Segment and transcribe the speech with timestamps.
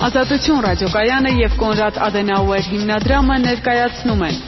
[0.00, 4.38] Ազատություն ռադիոկայանը եւ Կոնրադ Ադենաուեր հիմնադրամը ներկայացնում են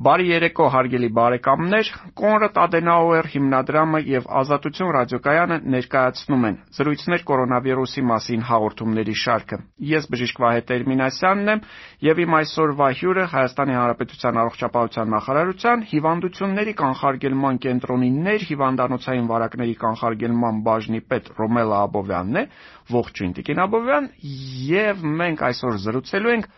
[0.00, 8.46] Բարի երեկո հարգելի բարեկամներ, Կոնրադ Ադենաուեր հիմնադրամը եւ Ազատություն ռադիոկայանը ներկայացնում են զրույցներ կորոնավիրուսի մասին
[8.50, 9.58] հաղորդումների շարքը։
[9.90, 11.60] Ես բժիշկ Վահե Տերմինասյանն եմ
[12.08, 21.02] եւ իմ այսօրվա հյուրը Հայաստանի Հանրապետության առողջապահության նախարարության հիվանդությունների կանխարգելման կենտրոնի ներհիվանդանոցային վարակների կանխարգելման բաժնի
[21.12, 22.46] պետ Ռոմելա Աբովյանն է։
[22.96, 24.10] Ողջույն Տիկին Աբովյան,
[24.72, 26.50] եւ մենք այսօր զրուցելու ենք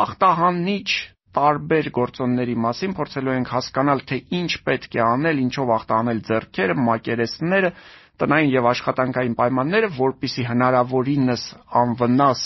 [0.00, 0.90] ախտահանիչ
[1.36, 7.70] տարբեր գործոնների մասին փորձելու ենք հասկանալ, թե ինչ պետք է անել, ինչով ախտահանել ձեռքերը, մակերեսները,
[8.20, 11.44] տնային եւ աշխատանքային պայմանները, որpիսի հնարավորինս
[11.80, 12.42] անվնաս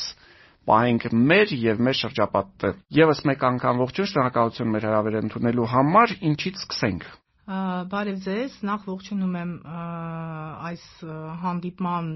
[0.68, 6.62] պահենք մեր եւ մեր շրջապատը։ Եվս մեկ անգամ ողջույն, շնորհակալություն մեր հրավերը ընդունելու համար։ Ինչից
[6.64, 7.04] սկսենք։
[7.44, 9.50] Բարև ձեզ, նախ ողջունում եմ
[10.68, 10.84] այս
[11.44, 12.10] հանդիպման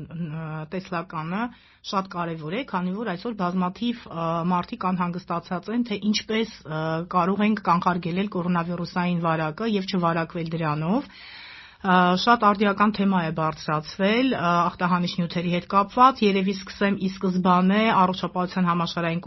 [0.74, 1.40] տեսլականը
[1.90, 4.06] շատ կարևոր է, քանի որ այսօր բազմաթիվ
[4.52, 6.54] մարդիկ անհանգստացած են, թե ինչպես
[7.16, 11.12] կարող ենք կանխարգելել կորոնավիրուսային վարակը եւ չվարակվել դրանով
[11.78, 19.20] շատ արդիական թեմա է բարձրացվել ախտահանիչ նյութերի հետ կապված։ Երևի սկսեմ ի սկզբանե առողջապահության համաշխարհային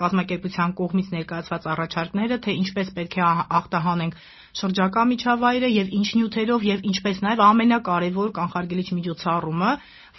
[0.00, 3.26] կազմակերպության կողմից ներկայացված առաջարկները, թե ինչպես պետք է
[3.60, 4.16] ախտահանենք
[4.62, 9.70] շրջակա միջավայրը եւ ինչ նյութերով եւ ինչպես նաեւ ամենակարևոր կանխարգելիչ միջոցառումը,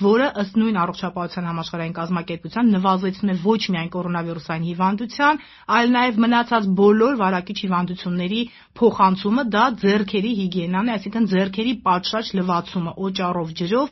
[0.01, 5.41] որը ըստ նույն առողջապահության համաշխարհային կազմակերպության նվազեցնում է ոչ միայն կորոնավիրուսային հիվանդության,
[5.77, 8.41] այլ նաեւ մնացած բոլոր վարակիչ հիվանդությունների
[8.81, 13.87] փոխանցումը, դա ձեռքերի հիգիենան է, այսինքն ձեռքերի պատշաճ լվացումը օճառով, ջրով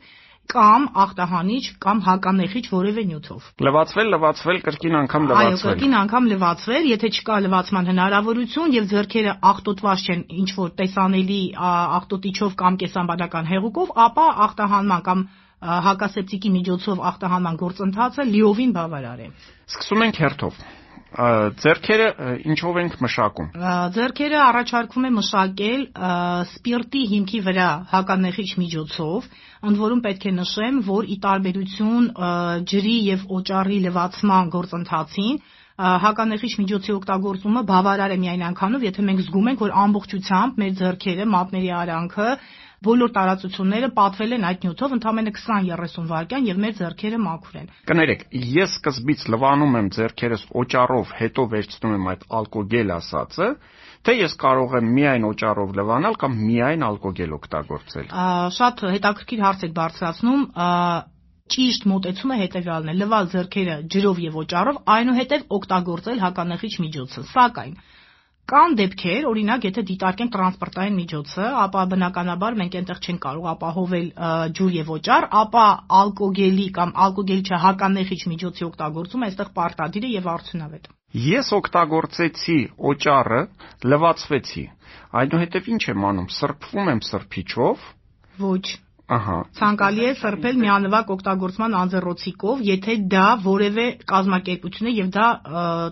[0.52, 6.88] կամ ախտահանիչ կամ հականեխիչ որևէ նյութով։ Լվացվել, լվացվել, կրկին անգամ լվացվել։ Այո, կրկին անգամ լվացվել,
[6.92, 13.94] եթե չկա լվացման հնարավորություն եւ ձեռքերը աղտոտված չեն ինչ որ տեսանելի աղտոտիչով կամ կեսամբանական հեղուկով,
[14.06, 15.24] ապա ախտահանման կամ
[15.62, 19.28] հակասեպտիկի միջոցով ախտահանման գործընթացը լիովին բավարար է։
[19.72, 20.62] Սկսում ենք հերթով
[21.12, 22.06] ձերքերը
[22.48, 23.48] ինչով ենք մշակում։
[23.96, 25.82] Ձերքերը առաջարկվում է մշակել
[26.52, 29.26] սպիրտի հիմքի վրա հականեխիչ միջոցով,
[29.68, 32.08] ընդ որում պետք է նշեմ, որ ի տարբերություն
[32.72, 35.36] ջրի եւ օճառի լվացման գործընթացին
[35.82, 41.26] հականեխիչ միջոցի օգտագործումը բավարար է միայն այնքանով, եթե մենք զգում ենք, որ ամբողջությամբ մեր ձեռքերը,
[41.32, 42.28] մատների արանքը
[42.86, 48.24] բոլոր տարածությունները պատվել են այդ նյութով ընդամենը 20-30 վայրկյան եւ մեր ձեռքերը մաքուր են։ Կներեք,
[48.56, 53.48] ես սկզբից լվանում եմ ձեռքերս օճառով, հետո վերցնում եմ այդ ալկոգել ասածը,
[54.02, 58.12] թե ես կարող եմ միայն օճառով լվանալ կամ միայն ալկոգել օգտագործել։
[58.58, 60.42] Շատ հետաքրքիր հարց եք բարձրացնում
[61.52, 67.74] ճիշտ մոտեցումը հետևյալն է՝ լվալ ձեռքերը ջրով եւ օճառով, այնուհետեւ օգտագործել հականեղիչ միջոցը։ Սակայն
[68.52, 74.10] Կան դեպքեր, օրինակ, եթե դիտարկենք տրանսպորտային միջոցը, ապա բնականաբար մենք այնտեղ չենք կարող ապահովել
[74.58, 75.62] ջուր եւ օճառ, ապա
[75.98, 80.92] ալկոգելի կամ ալկոգելի չհականեխիչ միջոցի օգտագործումը այստեղ պարտադիր է եւ արդյունավետ։
[81.32, 82.58] Ես օգտագործեցի
[82.92, 83.40] օճառը,
[83.88, 84.68] լվացվեցի։
[85.22, 87.88] Այնուհետև ինչ եմ անում։ Սրբվում եմ սրբիչով։
[88.52, 88.64] Ոչ,
[89.12, 95.26] Ահա։ Ցանկալի է սրբել միանվագ օգտագործման անձեռոցիկով, եթե դա որևէ կազմակերպություն է եւ դա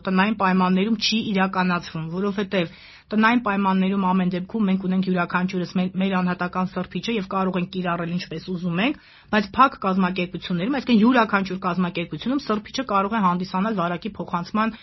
[0.07, 2.73] տնային պայմաններում չի իրականացվում, որովհետեւ
[3.11, 8.47] տնային պայմաններում ամեն դեպքում մենք ունենք յուրաքանչյուրս մեր անհատական սրբիչը եւ կարող ենք կիրառել ինչպես
[8.55, 9.01] ուզում ենք,
[9.35, 14.75] բայց փակ կազմակերպություններում, այսինքն յուրաքանչյուր կազմակերպությունում սրբիչը կարող է հանդիսանալ վարակի փոխանցման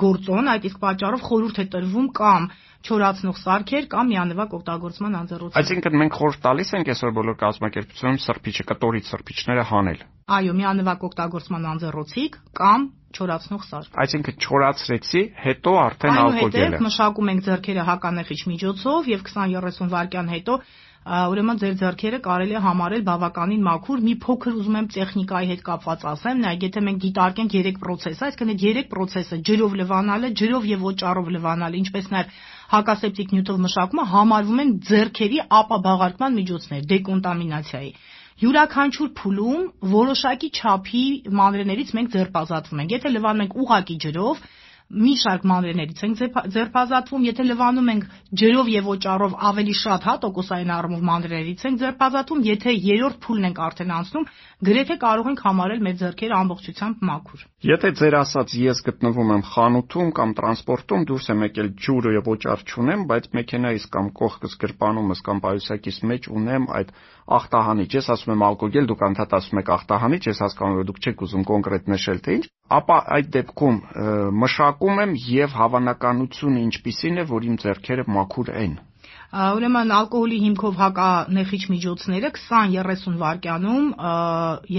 [0.00, 2.50] գործոն, այդ իսկ պատճառով խորհուրդ է տրվում կամ
[2.80, 8.64] չորացնող սարքեր կամ միանվագ օգտագործման անձեռոցիկ։ Այսինքն մենք խորհուրդ տալիս ենք այսօր բոլոր կազմակերպությունում սրբիչը,
[8.70, 10.00] կտորից սրբիչները հանել։
[10.30, 17.42] Այո, միանվագ օգտագործման անձեռոցիկ կամ չորացնող սարք։ Այսինքն չորացրեցի, հետո արդեն ալկոգելը։ Այնուհետև մշակում ենք
[17.48, 20.56] ձեռքերը հականեղիչ միջոցով եւ 20-30 վայրկյան հետո
[21.00, 26.04] ուրեմն ձեր ձեռքերը կարելի է համարել բավականին մաքուր։ Մի փոքր ուզում եմ տեխնիկայի հետ կապված
[26.10, 30.84] ասեմ, նայեք, եթե մենք դիտարկենք 3 process-ը, այսինքն այդ 3 process-ը ջրով լվանալը, ջրով եւ
[30.90, 32.36] օճառով լվանալը, ինչպես նաեւ
[32.76, 37.90] հակասեպտիկ նյութով մշակումը համարվում են ձեռքերի ապաբաղարկման միջոցներ դեկոնտամինացիայի։
[38.40, 41.02] Յուրաքանչյուր փուլում որոշակի չափի
[41.40, 44.38] մանրէներից մենք ձերբազատվում ենք։ Եթե լվանում ենք ուղակի ջրով,
[44.90, 46.22] մի շարք մանրէներից ենք
[46.54, 48.06] ձերբազատվում, եթե լվանում ենք
[48.40, 53.60] ջրով եւ օճառով ավելի շատ հա տոկոսային առումով մանրէներից ենք ձերբազատվում, եթե երրորդ փուլն ենք
[53.66, 54.26] արդեն անցնում,
[54.66, 60.10] գրեթե կարող ենք համարել մեր ձեռքերը ամբողջությամբ մաքուր։ Եթե ձեր ասած ես գտնվում եմ խանութում
[60.18, 65.42] կամ տրանսպորտում, դուրս եմ եկել ջուրը եւ օճառ չունեմ, բայց մեքենայից կամ կողքս գրպանումս կամ
[65.46, 66.94] պայուսակիս մեջ ունեմ այդ
[67.30, 71.24] ախտահանիչ, ես ասում եմ ալկոգել, դուք անդադ ասում եք ախտահանիչ, ես հասկանում եմ, դուք չեք
[71.26, 73.78] ուզում կոնկրետ նշել թե ինչ, ապա այդ դեպքում
[74.42, 78.76] մշակում եմ եւ հավանականությունը ինչպիսին է, որ իմ ձեռքերը մաքուր են։
[79.30, 83.84] Ուրեմն ալկոհոլի հիմքով հականեխիչ միջոցները 20-30 վայրկյանում,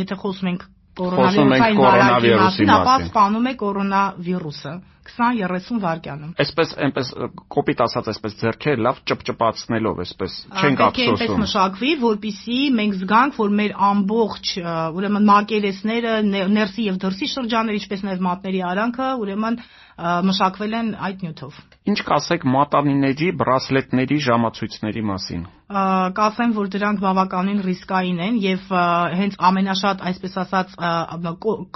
[0.02, 0.66] եթե խոսում ենք
[1.02, 4.74] կորոնավիրուսային վարակի մասին, ապա սպանում է կորոնավիրուսը։
[5.10, 7.12] 20-30 վայրկյանում։ Այսպես այնպես
[7.56, 13.56] կոպիտ ասած այսպես ձերքերը լավ ճպճպացնելով, այսպես չենք ափսոսում։ Այնպես մշակվի, որpիսի մենք զգանք, որ
[13.62, 14.54] մեր ամբողջ,
[15.02, 16.16] ուրեմն մակերեսները,
[16.58, 19.60] ներսի եւ դրսի շրջանները, ինչպես նաեւ մատների արանքը, ուրեմն
[20.02, 21.58] մշակվել են այդ նյութով։
[21.92, 28.72] Ինչ կասեք մատանիների, բրասլետների ժամացույցների մասին կասեմ, որ դրանք բավականին ռիսկային են եւ
[29.20, 30.74] հենց ամենաշատ, այսպես ասած,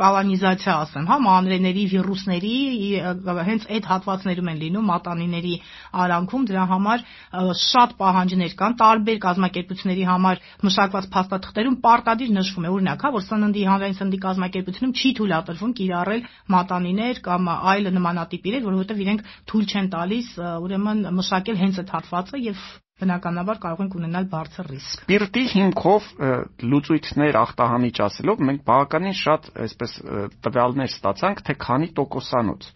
[0.01, 2.57] կալանիզացիա ասեմ, հա, մանրեների, վիրուսների
[3.49, 5.55] հենց այդ հատվածներում են լինում մատանիների
[6.05, 7.03] արանքում, դրա համար
[7.61, 13.67] շատ պահանջներ կան տարբեր կազմակերպությունների համար մշակված փաստաթղթերում պարտադիր նշվում է, օրինակ, հա, որ սննդի
[13.71, 16.25] հանրային սննդի կազմակերպությունում չի թույլատրվում կիրառել
[16.55, 20.33] մատանիներ կամ այլ նմանատիպ իրեր, որովհետեւ իրենք թույլ չեն տալիս
[20.65, 22.65] ուրեմն մշակել հենց այդ հատվածը եւ
[22.95, 26.05] բնականաբար կարող ենք ունենալ բարձր ռիսկ։ Սպիրտի հիմքով
[26.71, 29.95] լուծույթներ ախտահանիչ ասելով մենք բավականին շատ այսպես
[30.47, 32.69] տվյալներ ստացանք, թե քանի տոկոսանոց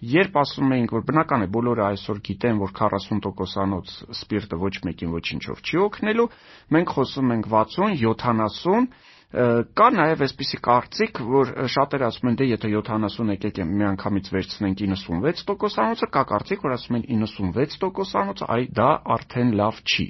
[0.00, 5.60] Երբ ասում էինք, որ բնական է բոլորը այսօր գիտեն, որ 40%-անոց սպիրտը ոչ մեկին ոչինչով
[5.60, 6.28] չի օգնելու,
[6.76, 8.88] մենք խոսում ենք 60, 70
[9.30, 16.08] Կա նաև այսպիսի կարծիք, որ շատերը ասում են, դե եթե 70 եկեք միանգամից վերցնենք 96%-անոցը,
[16.16, 20.08] կա կարծիք, որ ասում են 96%-անոցը, այ դա արդեն լավ չի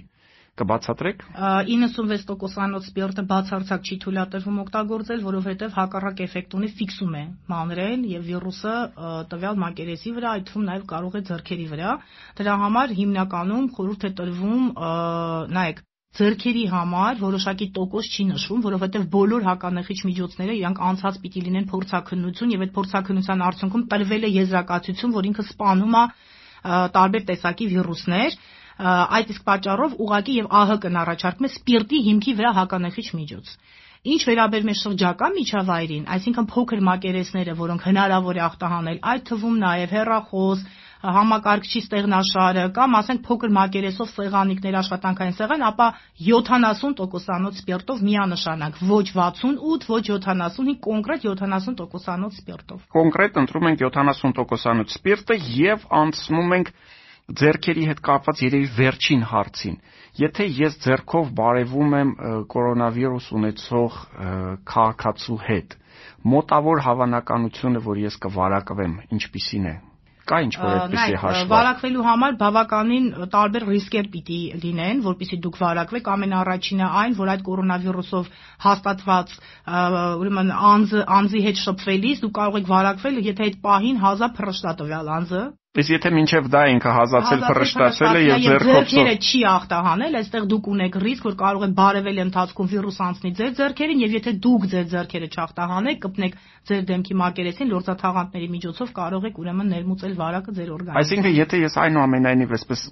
[0.60, 8.26] կբացատրեք 96%-անոց սպիրտը բացարձակ չի թույլատրվում օգտագործել, որովհետև հակառակ էֆեկտ ունի, ֆիքսում է մանրեն եւ
[8.30, 8.74] վիրուսը
[9.34, 11.94] տվյալ մակերեսի վրա, այդ թվում նաեւ կարող է ձեռքերի վրա։
[12.40, 14.66] Դրա համար հիմնականում խորհուրդ է տրվում,
[15.60, 15.86] նայեք,
[16.18, 22.54] Ձեռքերի համար որոշակի տոկոս չի նշվում, որովհետև բոլոր հականեղիչ միջոցները իրանք անցած պիտի լինեն փորձաքննություն
[22.54, 26.02] եւ այդ փորձաքննության արդյունքում տրվել է եզրակացություն, որ ինքը սպանում է
[26.98, 28.38] տարբեր տեսակի վիրուսներ,
[28.81, 33.55] այդ իսկ պատճառով ուղակի եւ ԱՀԿ-ն առաջարկում է սպիրտի հիմքի վրա հականեղիչ միջոց։
[34.00, 39.91] Ինչ վերաբերում է շրջակա միջավայրին, այսինքն փոքր մակերեսները, որոնք հնարավոր է ախտահանել, այդ թվում նաև
[39.93, 40.62] հեռախոս,
[41.00, 45.87] համակարգչի ստեղնաշարը կամ ասենք փոքր մակերեսով սեղանիկներ աշխատանքային սեղան, ապա
[46.29, 55.38] 70%-անոց սպիրտով միանշանակ, ոչ 68, ոչ 75, կոնկրետ 70%-անոց սպիրտով։ Կոնկրետ ընտրում ենք 70%-անոց սպիրտը
[55.61, 56.73] եւ անցնում ենք
[57.38, 59.77] ձերքերի հետ կապված երևի վերջին հարցին։
[60.21, 62.11] Եթե ես ձերքով բարևում եմ
[62.55, 64.00] կորոնավիրուս ունեցող
[64.73, 65.77] քաղաքացու հետ,
[66.35, 69.77] մոտավոր հավանականությունը, որ ես կվարակվեմ, ինչպիսին է
[70.31, 76.11] կա ինչ որ այդպեսի հաշվարկ։ Վարակվելու համար բավականին տարբեր ռիսկեր պիտի լինեն, որpիսի դուք վարակվեք։
[76.15, 78.29] Ամենաառաջինը այն, որ այդ կորոնավիրուսով
[78.67, 79.35] հաստատված
[80.21, 80.53] ուրեմն
[81.19, 85.90] անձի հետ շփվելիս դուք կարող եք վարակվել, եթե այդ պահին հազա փռշտա տվյալ անձը, Իսկ
[85.93, 91.26] եթե մինչև դա ինքը հազացել փռշտացել է եւ ձեռքերը չի ախտահանել, այստեղ դուք ունեք ռիսկ,
[91.31, 96.00] որ կարող է բարևել ընթացքում վիրուս անցնի ձեր ձեռքերին եւ եթե դուք ձեր ձեռքերը չախտահանեք,
[96.02, 96.34] կպնեք
[96.70, 101.78] ձեր դեմքի մակերեսին լորձաթաղանթների միջոցով կարող եք ուրեմն ներմուծել վարակը ձեր օրգանիզմում։ Այսինքն եթե ես
[101.81, 102.82] այնուամենայնիվ այսպես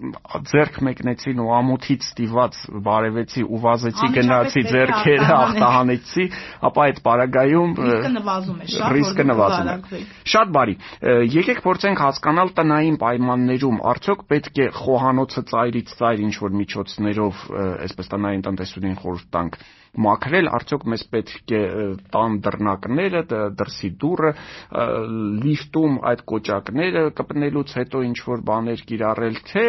[0.48, 2.58] ձեռք մեկնեցին ու ամոթից ստիված
[2.88, 6.24] բարևեցի ու վազեցի գնացի ձեռքերը ախտահանեցի,
[6.68, 10.02] ապա այդ պարագայում ռիսկը նվազում է, շատ նվազում է։
[10.32, 10.74] Շատ բարի։
[11.38, 17.38] Եկեք փորձենք հասկանալ տնային պայմաններում արդյոք պետք է խոհանոցը ծայրից ծայր ինչ որ միջոցներով,
[17.88, 19.56] այսպես տնային տնտեսությունին խորհուրդ տանք
[20.04, 21.62] մաքրել, արդյոք մեզ պետք է
[22.12, 23.22] տան դռնակները,
[23.56, 24.32] դրսի դուռը,
[25.48, 29.66] լիֆտում այդ կոճակները կպնելուց հետո ինչ որ բաներ կիրառել, թե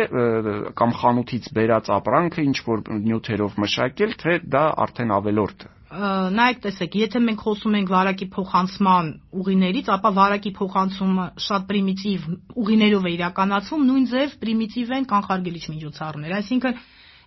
[0.83, 7.19] կամ խանութից բերած ապրանքը ինչ որ նյութերով մշակել, թե դա արդեն ավելորդ նայեք տեսեք, եթե
[7.25, 9.07] մենք խոսում ենք վարակի փոխանցման
[9.41, 12.27] ուղիներից, ապա վարակի փոխանցումը շատ պրիմիտիվ
[12.63, 16.77] ուղիներով է իրականացվում, նույն ձև պրիմիտիվ են կանխարգելիչ միջոցառումները, այսինքն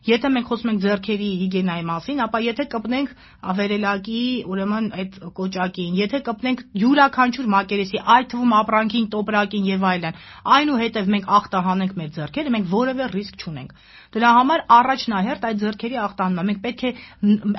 [0.02, 3.10] Եթե մենք խոսում ենք ձեռքերի հիգիենայի մասին, ապա եթե կպնենք
[3.52, 10.18] ավերելակի, ուրեմն այդ կոճակին, եթե կպնենք յուրաքանչյուր մակերեսի, այդ թվում ապրանքին, տոպրակին եւ այլն,
[10.58, 13.76] այնուհետև մենք ախտահանենք մեր ձեռքերը, մենք որևէ ռիսկ չունենք։
[14.12, 16.90] Դրա համար առաջնահերթ այդ ձեռքերի ախտանումը մենք պետք է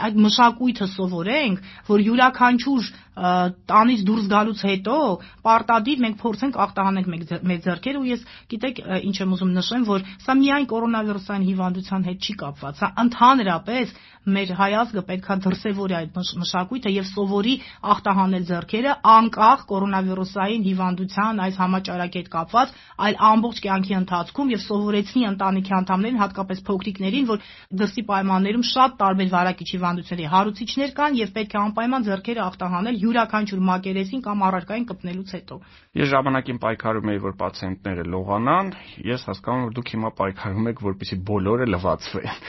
[0.06, 4.98] այդ մշակույթը սովորենք, որ յուրաքանչյուր տանից դուրս գալուց հետո
[5.46, 7.10] պարտադիր մենք փորձենք ախտահանենք
[7.50, 12.24] մեր ձեռքերը ու ես գիտեք ինչ եմ ուզում նշեմ, որ սա միայն կորոնավիրուսային հիվանդության հետ
[12.24, 13.94] չի կապված, սա ընդհանրապես
[14.24, 17.56] մեր հայազգը պետքա դրսևորի այդ մշակույթը եւ սովորի
[17.94, 22.72] ախտահանել ձեռքերը անկախ կորոնավիրուսային հիվանդության այս համաճարակի հետ կապված,
[23.04, 27.44] այլ ամբողջ կյանքի ընթացքում եւ սովորեցնի ընտանիքի անդամներին, հատկապես փոքրիկներին, որ
[27.84, 33.62] դրսի պայմաններում շատ տարբեր վարակիչ հիվանդությունների հարուցիչներ կան եւ պետք է անպայման ձեռքերը ախտահանել յուրաքանչյուր
[33.68, 35.58] մակերեսին կամ առարկային կպնելուց հետո։
[36.00, 38.72] Ես ժամանակին պայքարում էի, որ պացիենտները լողանան,
[39.10, 42.44] ես հասկանում եմ, որ դուք հիմա պայքարում եք, որպեսզի բոլորը լվացվեն։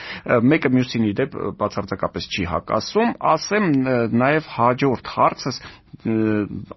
[0.55, 3.69] Մեկը մյուսին իդեպ բացարձակապես չի հակասում, ասեմ
[4.25, 5.61] նաև հաջորդ հարցս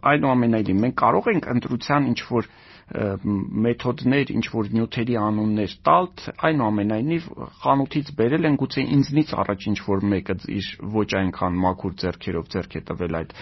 [0.08, 2.50] այնուամենայնիվ մենք կարող ենք ընտրության ինչ որ
[2.88, 6.06] մեթոդներ, ինչ որ նյութերի անուններ տալ,
[6.48, 7.24] այնուամենայնիվ
[7.60, 12.76] խանութից բերել են գուցե ինձնից առաջ ինչ որ մեկը իր ոչ այնքան մաքուր ձեռքերով ձեռք
[12.78, 13.34] է տվել այդ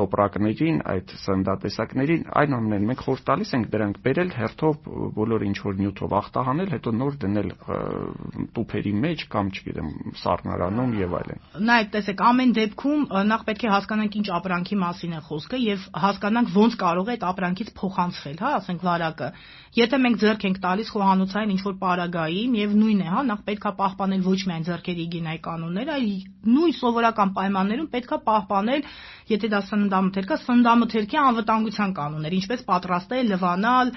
[0.00, 4.88] տոպրակներին, այդ սննդատեսակներին, այնուամենայնիվ մենք խորտ տալիս ենք դրանք բերել հերթով
[5.20, 7.52] բոլոր ինչ որ նյութով ախտահանել, հետո նոր դնել
[8.56, 9.92] տուփերի մեջ կամ չգիտեմ
[10.24, 15.22] սառնարանում եւ այլն։ Նայեք, տեսեք, ամեն դեպքում նախ պետք է հասկանանք ինչ ապրանքի մասին է
[15.28, 19.28] խոսքը եւ հասկանանք ոնց կարող է այդ ապրանքից փոխանցվել, հա, ասենք վարակը։
[19.70, 24.22] Եթե մենք ձեռք ենք տալիս խոհանոցային ինչ-որ պարագայի, եւ նույնն է, հա, նախ պետքա պահպանել
[24.26, 26.08] ոչ միայն ձեռքերի հիգիենայի կանոնները, այլ
[26.50, 28.82] նույն սովորական պայմաններում պետքա պահպանել,
[29.30, 33.92] եթե դա սննդամթերք է, սննդամթերքի անվտանգության կանոններ, ինչպես պատրաստել, լվանալ,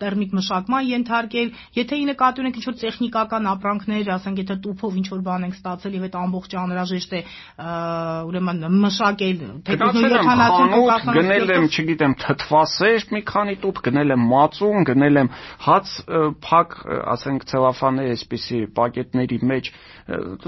[0.00, 1.48] տերմիկ մշակման ենթարկել,
[1.80, 6.06] եթե ի նկատի ունենք ինչ-որ տեխնիկական ապրանքներ, ասենք եթե տուփով ինչ-որ բան ենք ստացել եւ
[6.06, 7.22] այդ ամբողջ անհրաժեշտ է
[8.30, 15.20] ուրեմն մշակել, թե 70% գնել եմ, չգիտեմ, թթվասեր մի քանի տուփ գնել եմ մածուն, գնել
[15.20, 15.30] եմ
[15.66, 15.94] հաց
[16.46, 16.76] փակ,
[17.14, 19.72] ասենք ցելոֆանի այսպիսի պակետների մեջ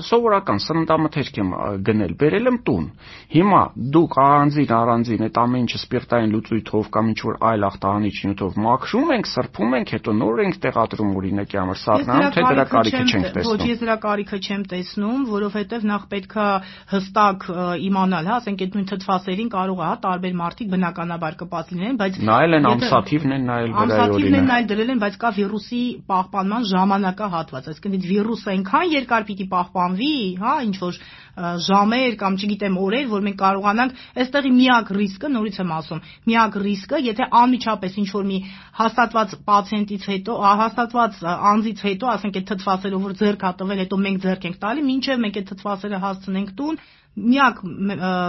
[0.02, 1.50] սովորական սննդամթերք եմ
[1.86, 2.86] գնել, բերել եմ տուն։
[3.32, 3.60] Հիմա
[3.94, 9.12] դուք առանձին առանձին այդ ամեն ինչը սպիրտային լուծույթով կամ ինչ որ այլ ախտահանիչ նյութով մաքրում
[9.12, 13.52] ենք, սրբում ենք, հետո նոր ենք տեղադրում օրինակի համար սառնանում, թե դրա կարիքը չենք տեսնում։
[13.52, 16.46] Ոչ, ես դրա կարիքը չեմ տեսնում, որովհետև նախ պետքա
[16.92, 17.46] հստակ
[17.86, 22.20] իմանալ, հա, ասենք այդ նույն թթվասերին կարող է, հա, տարբեր մարդիկ բնականաբար կպած լինեն, բայց
[22.32, 25.82] նայել են ամսաթիվն են նայել վրայի օրինակ։ Ամսաթիվն են նայել դրել են, բայց կա վիրուսի
[26.12, 31.00] պահպանման ժամանակահատված, այսինքն այդ վիրուսը այնքան երկար պիտի պահպանվի, հա, ինչ որ
[31.32, 37.00] ժամեր կամ չգիտեմ օրեր, որ մենք կարողանանք, այստեղի միակ ռիսկը, նորից եմ ասում, միակ ռիսկը,
[37.08, 38.38] եթե անմիջապես ինչ որ մի
[38.82, 44.22] հաստատված պացիենտից հետո, հաստատված անձից հետո, ասենք այդ թթվասերով որ ձեռք հա տվել, հետո մենք
[44.28, 46.80] ձեռք ենք տալի, մինչև մենք այդ թթվասերը հասցնենք տուն,
[47.12, 47.58] միակ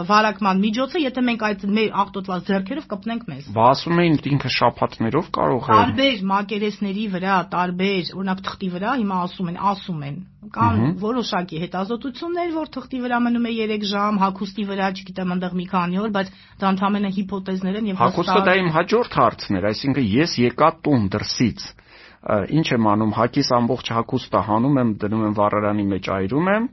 [0.09, 5.29] վարակման միջոցը, եթե մենք այդ մեր աղտոտված ձեռքերով կպնենք մեզ։ Բա ասում էին ինքը շապատներով
[5.37, 10.17] կարող է։ Տարբեր մակերեսների վրա, տարբեր, օրինակ թղթի վրա հիմա ասում են, ասում են,
[10.53, 15.67] կան որոշակի հետազոտություններ, որ թղթի վրա մնում է 3 ժամ, հագուստի վրա, չգիտեմ, այնտեղ մի
[15.71, 20.11] քանի օր, բայց դա ընդհանրապես հիպոթեզներ են եւ Հագուստը դա իմ հաջորդ հարցն էր, այսինքն
[20.13, 21.63] ես եկա տուն դրսից
[22.23, 26.67] ինչ եմ անում, հակիս ամբողջ հագուստը հանում եմ, դնում եմ վառարանի մեջ այրում եմ,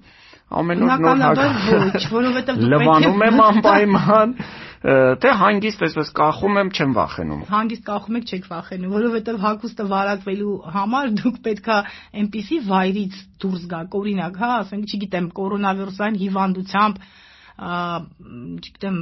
[0.50, 4.34] ամեն օր նոր հագ որովհետեւ դու լվանում եմ անպայման
[4.80, 10.54] թե հանգիստ այսպես կախում եմ չեմ վախենում հանգիստ կախում եք չեք վախենում որովհետեւ հագուստը վարակվելու
[10.76, 11.76] համար դուք պետքա
[12.22, 17.04] այնպիսի վայրից դուրս գաք օրինակ հա ասենք չգիտեմ կորոնավիրուսային հիվանդությամբ
[17.60, 18.96] չգիտեմ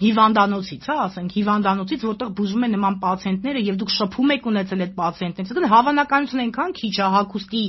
[0.00, 4.94] հիվանդանոցից, հա, ասենք հիվանդանոցից, որտեղ բուժում են նման պացիենտները եւ դուք շփում եք ունեցել այդ
[5.00, 7.64] պացիենտներից, դա հավանականություն այնքան քիչ է հակոստի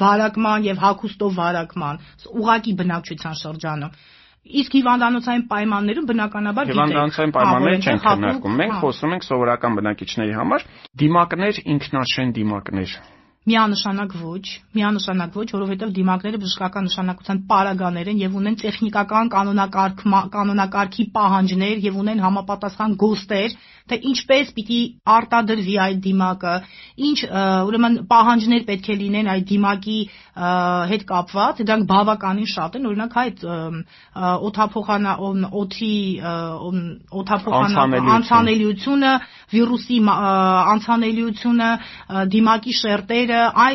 [0.00, 2.00] վարակման եւ հակոստով վարակման,
[2.40, 3.98] ուղակի բնակչության շրջանում
[4.46, 10.66] Իսկ հիվանդանոցային պայմաններում բնականաբար գիտեք։ Հիվանդանոցային պայմաններ չեն քննարկում։ Մենք խոսում ենք սովորական բնակիչների համար
[11.02, 12.96] դիմակներ, ինքնաշեն դիմակներ
[13.46, 14.42] Միանշանակ ոչ,
[14.74, 20.02] միանշանակ ոչ, որովհետև դիմակները բժշկական նշանակության պարագաներ են եւ ունեն տեխնիկական կանոնակարգ
[20.34, 23.54] կանոնակարգի պահանջներ եւ ունեն համապատասխան գոստեր,
[23.86, 24.80] թե ինչպես պիտի
[25.14, 26.54] արտադրվի այդ դիմակը,
[27.06, 27.18] ինչ
[27.70, 29.98] ուրեմն պահանջներ պետք է լինեն այդ դիմակի
[30.36, 33.44] հետ կապված, դրանք բավականին շատ են, օրինակ այդ
[34.48, 35.14] օթափոխանա
[35.60, 35.92] օթի
[37.20, 37.84] օթափոխանա
[38.16, 39.12] անցանելիությունը,
[39.56, 39.98] վիրուսի
[40.76, 41.70] անցանելիությունը,
[42.36, 43.74] դիմակի շերտերը, այ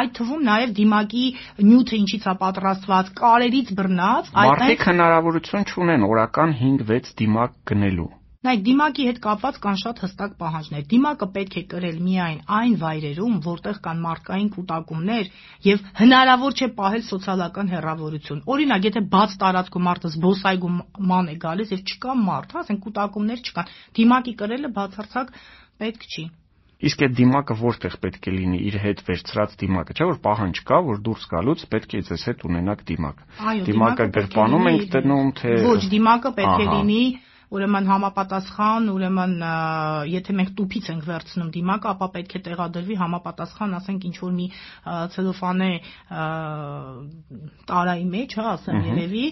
[0.00, 1.26] այդ թվում նաև դիմակի
[1.68, 8.10] նյութը ինչից է պատրաստված, կարերից բռնած, այդ Մարդիկ հնարավորություն չունեն օրական 5-6 դիմակ գնելու
[8.46, 13.32] Նայեք, դիմակի հետ կապված կան շատ հստակ պահանջներ։ Դիմակը պետք է կրել միայն այն վայրերում,
[13.46, 15.30] որտեղ կան մարդկային կուտակումներ
[15.66, 21.82] եւ հնարավոր չէ պահել սոցիալական հեռավորություն։ Օրինակ, եթե բաց տարածքում մարդը զբոսայգուման է գալիս եւ
[21.82, 25.34] չկա մարդ, հա, ասենք կուտակումներ չկան, դիմակի կրելը բացարձակ
[25.82, 26.30] պետք չի։
[26.78, 30.78] Իսկ այդ դիմակը որտեղ պետք է լինի իր հետ վերցրած դիմակը, չէ՞ որ պահանջ կա,
[30.86, 33.24] որ դուրս գալուց պետք է ձեզ հետ ունենաք դիմակ։
[33.66, 37.02] Դիմակը գրպանում ենք դնում, թե Ոչ, դիմակը պետք է լինի
[37.48, 39.34] ուրեմն համապատասխան, ուրեմն
[40.12, 44.48] եթե մենք տուփից ենք վերցնում դիմակը, ապա պետք է տեղադրվի համապատասխան, ասենք ինչ որ մի
[45.14, 45.70] ցելոֆանե
[47.68, 49.24] տարայի մեջ, հա, ասեմ երևի,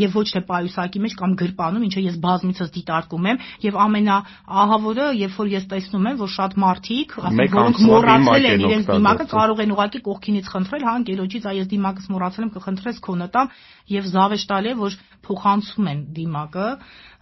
[0.00, 5.38] եւ ոչ թե պայուսակի մեջ կամ գրպանում, ինչը ես բազմիցս դիտարկում եմ, եւ ամենաահավորը, երբ
[5.42, 9.72] որ ես տեսնում եմ, որ շատ մարդիկ, ասենք, որոնք մոռացել են իրենց դիմակը, կարող են
[9.76, 13.52] ուղակի կողքինից խնդրել, հա, ընկերոջից, այ ես դիմակս մոռացել եմ, կխնդրես քոնը տամ
[13.92, 16.68] եւ զավեշտալի է, որ փոխանցում են դիմակը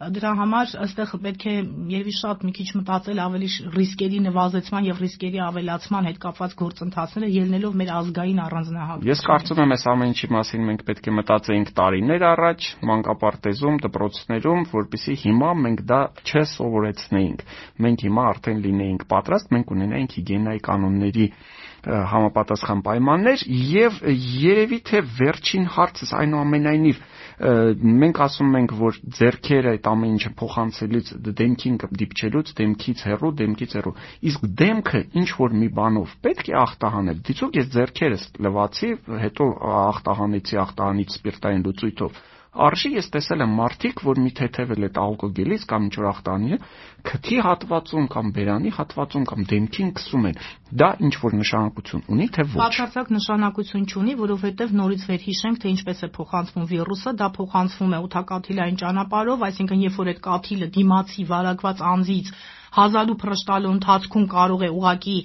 [0.00, 1.54] դրա համար ըստեղ պետք է
[1.92, 7.76] երևի շատ մի քիչ մտածել ավելի ռիսկերի նվազեցման եւ ռիսկերի ավելացման հետ կապված գործընթացները ելնելով
[7.80, 12.24] մեր ազգային առանձնահատկությունները։ Ես կարծում եմ, այս ամեն ինչի մասին մենք պետք է մտածեինք տարիներ
[12.30, 17.44] առաջ, մանկապարտեզում, դպրոցներում, որpիսի հիմա մենք դա չսովորեցնեինք։
[17.84, 21.26] Մենք հիմա արդեն լինեինք պատրաստ, մենք ունենայինք հիգիենայի կանոնների
[21.80, 24.00] համապատասխան պայմաններ եւ
[24.40, 26.98] երևի թե վերջին հարցս այնուամենայնիվ
[27.40, 33.92] մենք ասում ենք, որ зерքերը այդ ամեն ինչը փոխանցելից դեմքին դիպչելուց դեմքից հեռու, դեմքից հեռու։
[34.30, 38.90] Իսկ դեմքը ինչ որ մի բանով պետք է ախտահանել։ Դիցուք ես зерքերս լվացի,
[39.24, 39.46] հետո
[39.80, 42.20] ախտահանեցի ախտահանիչ սպիրտային լուծույթով։
[42.50, 46.56] Արժի ես տեսել եմ մարդիկ, որ մի թեթևել այդ ալկոգելից կամ ինչ որ ախտանի,
[47.08, 50.38] քթի հատվածում կամ բերանի հատվածում կամ դեմքին քսում են։
[50.80, 56.00] Դա ինչ որ նշանակություն ունի, թե ոչ։ Բացարձակ նշանակություն չունի, որովհետև նորից վերհիշենք, թե ինչպես
[56.00, 61.84] է փոխանցվում վիրուսը, դա փոխանցվում է ութակաթիլային ճանապարհով, այսինքն երբ որ այդ կաթիլը դիմացի վարակված
[61.90, 62.34] անձից
[62.70, 65.16] հազալու փրշտալու ընթացքում կարող է ուղակի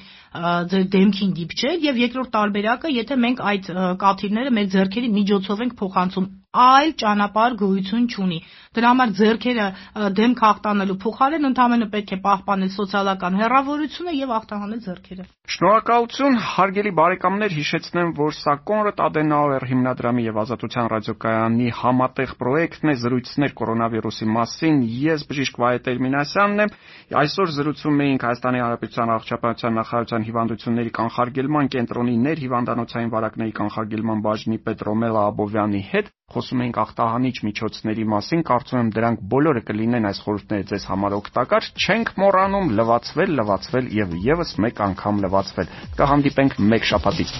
[0.72, 3.70] ձեր դեմքին դիպչել եւ երկրորդ տարբերակը, եթե մենք այդ
[4.01, 8.39] կաթիլները մեր ձեռքերի միջոցով ենք փոխանցում այլ ճանապարհ գոյություն չունի։
[8.75, 9.65] Դրա համար ձեռքերը
[10.20, 11.64] դեմք հաղթանելու փոխարեն ընդհանրապես
[11.95, 15.24] պետք է պահպանել սոցիալական հեռավորությունը եւ ախտահանել ձեռքերը։
[15.55, 22.95] Շնորհակալություն, հարգելի բարեկամներ, հիշեցնեմ, որ սա Կոնրադ Ադենաուեր հիմնադրամի եւ Ազատության ռադիոկայանի համատեղ պրոյեկտն է
[23.05, 26.75] զրույցներ կորոնավիրուսի մասին։ Ես բժիշկ Վահե Տերմինասյանն եմ։
[27.22, 34.86] Այսօր զրուցում էինք Հայաստանի Հանրապետության առողջապահության նախարարության հիվանդությունների կանխարգելման կենտրոնի ներհիվանդանոցային վարակների կանխարգելման բաժնի պետ
[34.89, 40.65] Ռոմելա Աբովյանի հետ խոսում ենք ախտահանիչ միջոցների մասին, կարծում եմ դրանք բոլորը կլինեն այս խորհուրդները
[40.72, 47.35] ձեզ համար օգտակար։ Չենք մոռանում լվացվել, լվացվել եւ եւս մեկ անգամ լվացվել։ Կհանդիպենք մեկ շաբաթից։